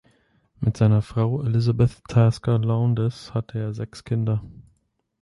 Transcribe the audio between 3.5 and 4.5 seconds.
er sechs Kinder.